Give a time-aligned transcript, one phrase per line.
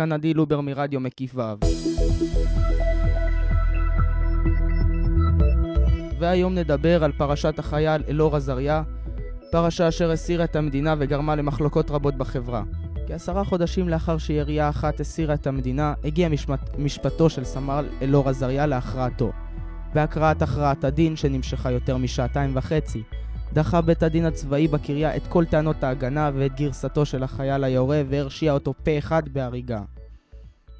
[0.00, 1.40] כאן עדי לובר מרדיו מקיף ו'.
[6.18, 8.82] והיום נדבר על פרשת החייל אלאור עזריה,
[9.52, 12.62] פרשה אשר הסירה את המדינה וגרמה למחלוקות רבות בחברה.
[13.08, 18.66] כעשרה חודשים לאחר שירייה אחת הסירה את המדינה, הגיע משפט, משפטו של סמל אלאור עזריה
[18.66, 19.32] להכרעתו.
[19.94, 23.02] בהקראת הכרעת הדין, שנמשכה יותר משעתיים וחצי,
[23.52, 28.52] דחה בית הדין הצבאי בקריה את כל טענות ההגנה ואת גרסתו של החייל היורה והרשיע
[28.52, 29.82] אותו פה אחד בהריגה.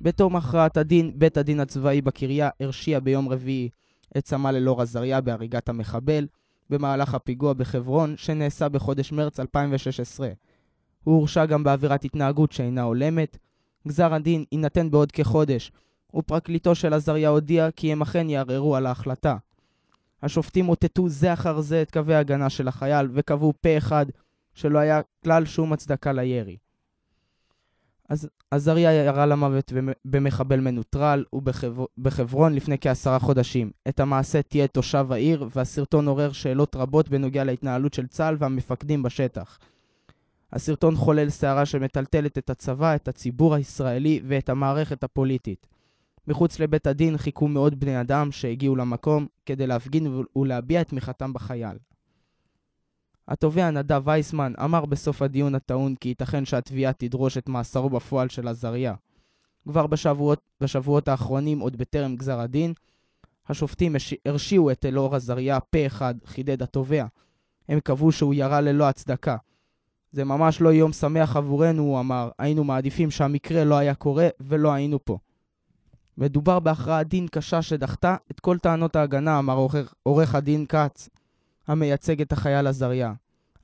[0.01, 3.69] בתום הכרעת הדין, בית הדין הצבאי בקריה הרשיע ביום רביעי
[4.19, 6.27] את סמל אלאור עזריה בהריגת המחבל
[6.71, 10.29] במהלך הפיגוע בחברון שנעשה בחודש מרץ 2016.
[11.05, 13.39] הוא הורשע גם בעבירת התנהגות שאינה הולמת.
[13.89, 15.73] גזר הדין יינתן בעוד כחודש,
[16.15, 19.37] ופרקליטו של עזריה הודיע כי הם אכן יערערו על ההחלטה.
[20.23, 24.07] השופטים אותתו זה אחר זה את קווי ההגנה של החייל וקבעו פה אחד
[24.55, 26.57] שלא היה כלל שום הצדקה לירי.
[28.09, 29.73] אז עזריה ירה למוות
[30.05, 33.71] במחבל מנוטרל ובחברון לפני כעשרה חודשים.
[33.89, 39.59] את המעשה תהיה תושב העיר, והסרטון עורר שאלות רבות בנוגע להתנהלות של צה"ל והמפקדים בשטח.
[40.53, 45.67] הסרטון חולל סערה שמטלטלת את הצבא, את הציבור הישראלי ואת המערכת הפוליטית.
[46.27, 51.77] מחוץ לבית הדין חיכו מאות בני אדם שהגיעו למקום כדי להפגין ולהביע את תמיכתם בחייל.
[53.29, 58.49] התובע נדב וייסמן אמר בסוף הדיון הטעון כי ייתכן שהתביעה תדרוש את מאסרו בפועל של
[58.49, 58.95] עזריה.
[59.69, 62.73] כבר בשבועות, בשבועות האחרונים, עוד בטרם גזר הדין,
[63.49, 63.97] השופטים
[64.27, 67.07] הרשיעו את אלאור עזריה פה אחד, חידד התובע.
[67.69, 69.37] הם קבעו שהוא ירה ללא הצדקה.
[70.13, 72.31] זה ממש לא יום שמח עבורנו, הוא אמר.
[72.39, 75.19] היינו מעדיפים שהמקרה לא היה קורה ולא היינו פה.
[76.21, 79.67] מדובר בהכרעת דין קשה שדחתה את כל טענות ההגנה, אמר
[80.03, 81.09] עורך, הדין כץ,
[81.69, 83.13] המייצג את החייל עזריה.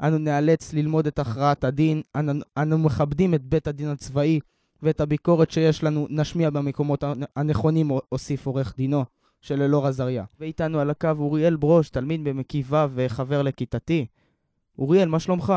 [0.03, 4.41] אנו נאלץ ללמוד את הכרעת הדין, אנו, אנו מכבדים את בית הדין הצבאי
[4.83, 7.05] ואת הביקורת שיש לנו נשמיע במקומות
[7.37, 9.05] הנכונים, הוסיף עורך דינו
[9.41, 10.25] של אלאור עזריה.
[10.41, 14.07] ואיתנו על הקו אוריאל ברוש, תלמיד במקיף ו' וחבר לכיתתי.
[14.79, 15.53] אוריאל, מה שלומך?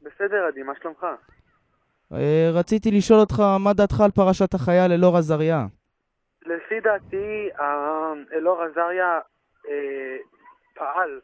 [0.00, 1.06] בסדר, עדי, מה שלומך?
[2.12, 5.66] אה, רציתי לשאול אותך, מה דעתך על פרשת החייל אלאור עזריה?
[6.46, 7.48] לפי דעתי,
[8.32, 9.20] אלאור עזריה
[9.68, 10.16] אה,
[10.74, 11.20] פעל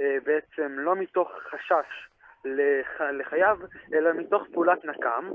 [0.00, 2.08] אה, בעצם לא מתוך חשש
[2.44, 3.58] לח, לחייו,
[3.94, 5.30] אלא מתוך פעולת נקם.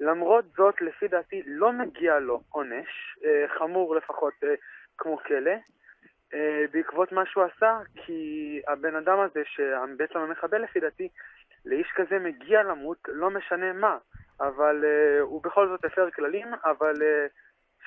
[0.00, 4.54] למרות זאת, לפי דעתי, לא מגיע לו עונש, אה, חמור לפחות אה,
[4.98, 5.54] כמו כלא,
[6.34, 11.08] אה, בעקבות מה שהוא עשה, כי הבן אדם הזה, שבעצם המחבל לפי דעתי,
[11.64, 13.98] לאיש כזה מגיע למות, לא משנה מה,
[14.40, 16.94] אבל אה, הוא בכל זאת הפר כללים, אבל...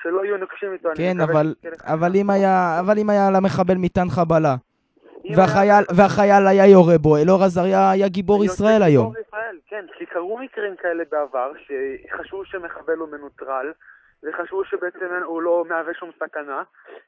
[0.02, 0.88] שלא יהיו נוקשים איתו.
[0.96, 4.54] כן, אבל, אבל, אם היה, אבל אם היה למחבל מטען חבלה,
[5.36, 5.80] והחייל, היה...
[5.96, 9.06] והחייל היה יורה בו, אלאור עזריה היה גיבור ישראל היום.
[9.06, 13.72] גיבור ישראל, כן, כי קרו מקרים כאלה בעבר, שחשבו שמחבל הוא מנוטרל,
[14.22, 16.62] וחשבו שבעצם הוא לא מהווה שום סכנה,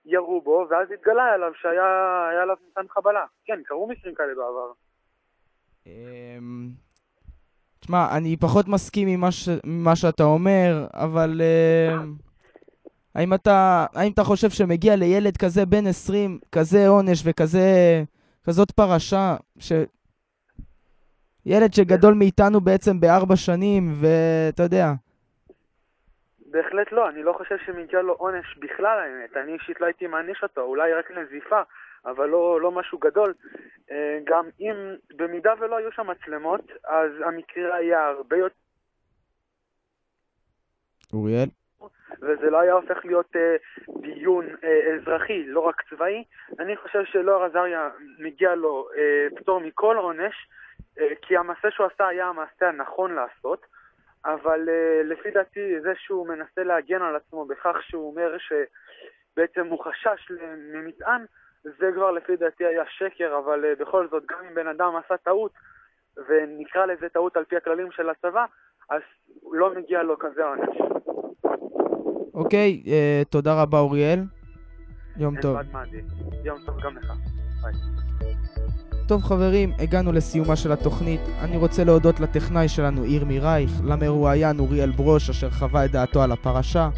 [0.06, 3.24] ירו בו, ואז התגלה עליו שהיה עליו מטען חבלה.
[3.44, 4.72] כן, קרו מקרים כאלה בעבר.
[5.86, 6.68] אמ,
[7.80, 9.20] תשמע, אני פחות מסכים עם
[9.64, 11.40] מה שאתה אומר, אבל...
[13.14, 17.68] האם אתה, האם אתה חושב שמגיע לילד כזה בן 20, כזה עונש וכזה,
[18.44, 19.72] כזאת פרשה, ש...
[21.46, 24.86] ילד שגדול מאיתנו בעצם בארבע שנים, ואתה יודע.
[26.46, 29.36] בהחלט לא, אני לא חושב שמגיע לו עונש בכלל האמת.
[29.36, 31.60] אני אישית לא הייתי מעניש אותו, אולי רק נזיפה,
[32.06, 33.34] אבל לא, לא משהו גדול.
[33.90, 34.74] אה, גם אם,
[35.16, 38.54] במידה ולא היו שם מצלמות, אז המקרה היה הרבה יותר...
[41.12, 41.48] אוריאל?
[42.20, 43.56] וזה לא היה הופך להיות אה,
[44.00, 46.24] דיון אה, אזרחי, לא רק צבאי.
[46.58, 50.34] אני חושב שלאור עזריה מגיע לו אה, פטור מכל עונש,
[50.98, 53.66] אה, כי המעשה שהוא עשה היה המעשה הנכון לעשות,
[54.24, 59.84] אבל אה, לפי דעתי זה שהוא מנסה להגן על עצמו בכך שהוא אומר שבעצם הוא
[59.84, 60.32] חשש
[60.72, 61.24] ממטען,
[61.64, 65.16] זה כבר לפי דעתי היה שקר, אבל אה, בכל זאת, גם אם בן אדם עשה
[65.16, 65.52] טעות,
[66.28, 68.44] ונקרא לזה טעות על פי הכללים של הצבא,
[68.90, 69.02] אז
[69.52, 70.91] לא מגיע לו כזה עונש.
[72.34, 74.24] אוקיי, אה, תודה רבה אוריאל.
[75.16, 75.56] יום טוב.
[76.44, 77.12] יום טוב גם לך.
[77.62, 77.72] ביי.
[79.06, 81.20] טוב חברים, הגענו לסיומה של התוכנית.
[81.40, 86.32] אני רוצה להודות לטכנאי שלנו ירמי רייך, למרואיין אוריאל ברוש אשר חווה את דעתו על
[86.32, 86.90] הפרשה,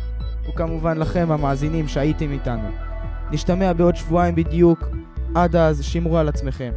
[0.49, 2.69] וכמובן לכם המאזינים שהייתם איתנו.
[3.31, 4.79] נשתמע בעוד שבועיים בדיוק.
[5.35, 6.73] עד אז, שמרו על עצמכם.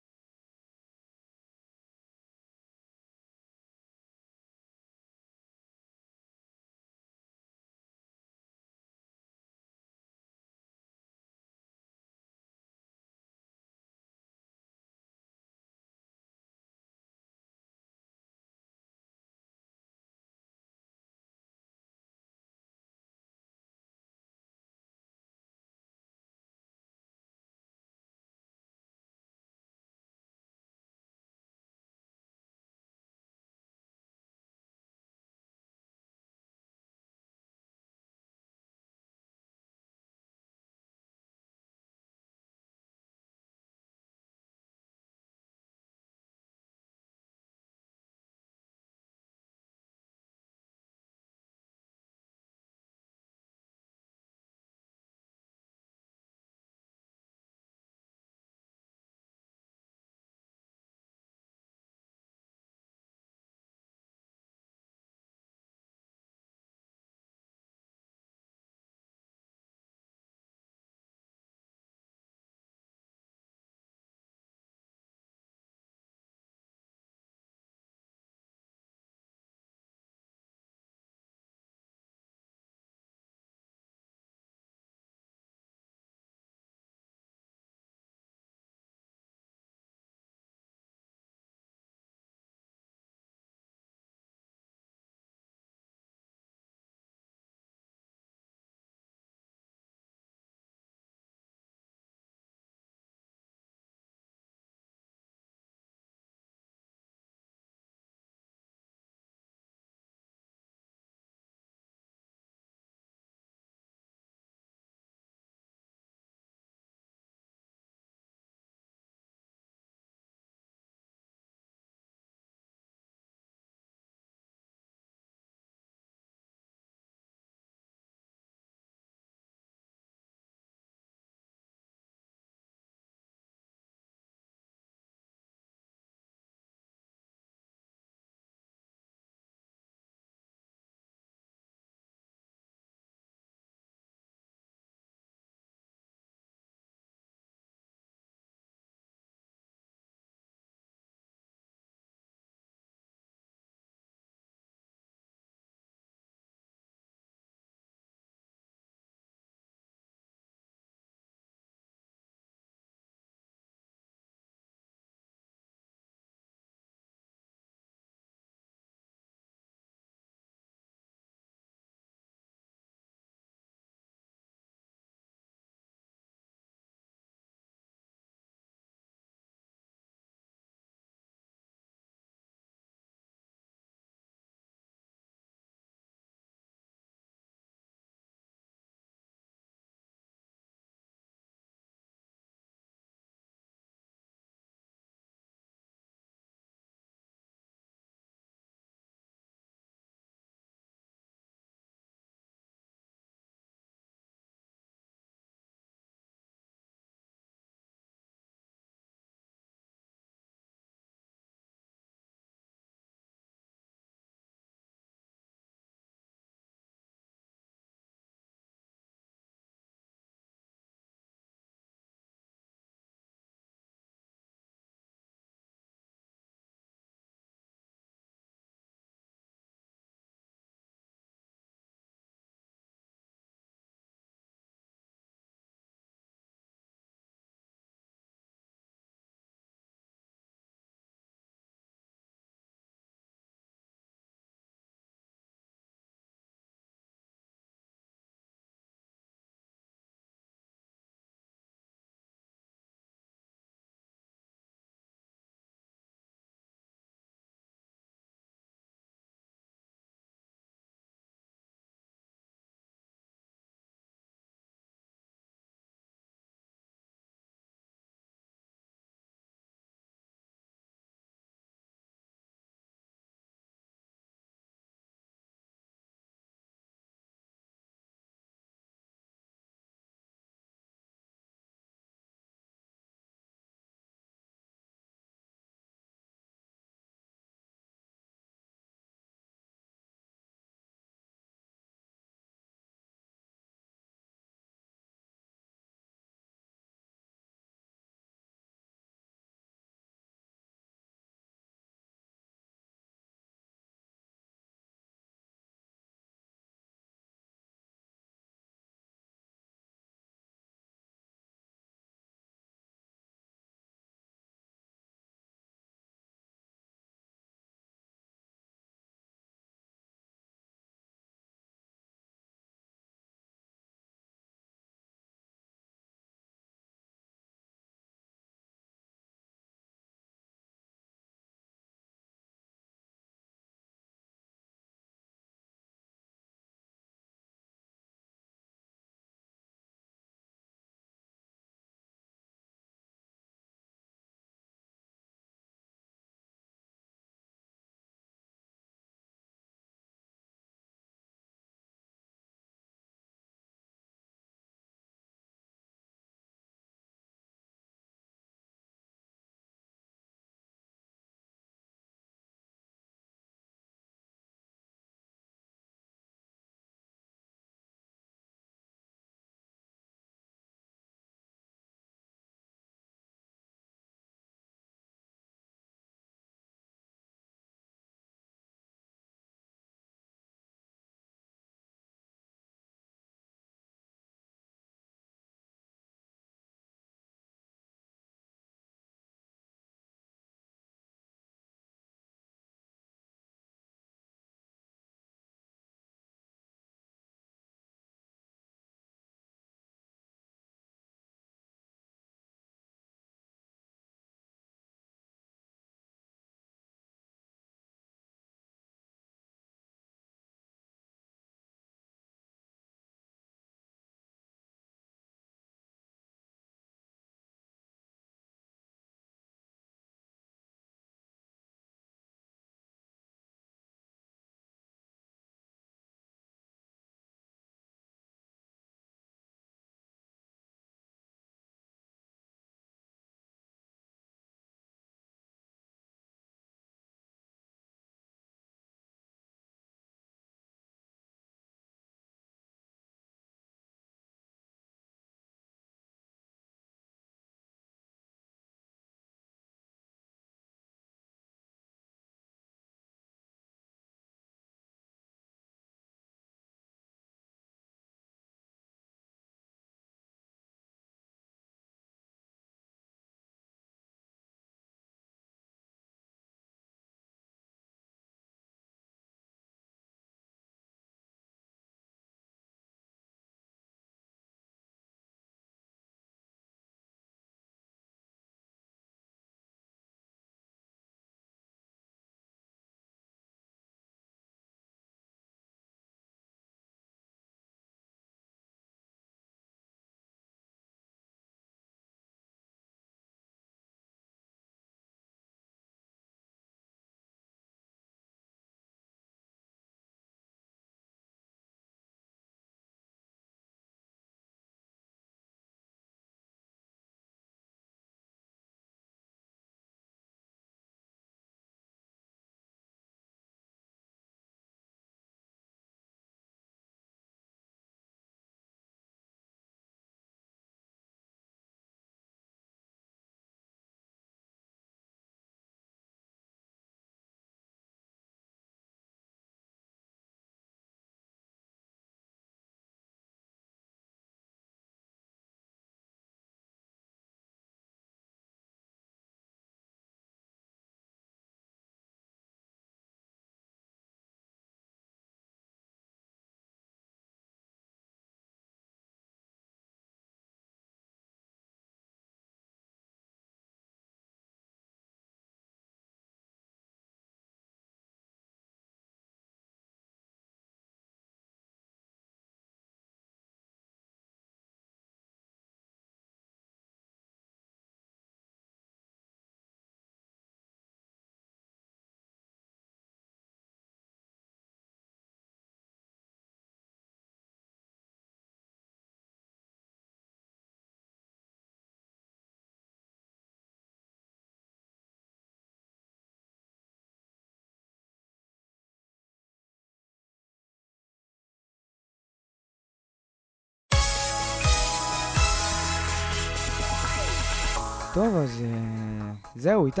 [598.14, 600.00] טוב, אז אה, זהו, איתי.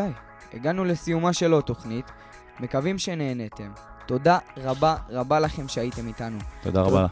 [0.54, 2.04] הגענו לסיומה של עוד תוכנית.
[2.60, 3.70] מקווים שנהנתם.
[4.06, 6.38] תודה רבה רבה לכם שהייתם איתנו.
[6.62, 7.06] תודה רבה.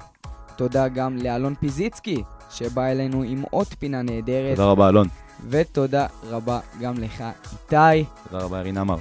[0.57, 4.57] תודה גם לאלון פיזיצקי, שבא אלינו עם עוד פינה נהדרת.
[4.57, 5.09] תודה רבה, אלון.
[5.49, 8.05] ותודה רבה גם לך, איתי.
[8.31, 8.97] תודה רבה, ירין עמר.